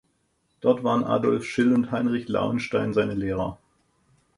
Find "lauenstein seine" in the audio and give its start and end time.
2.27-3.13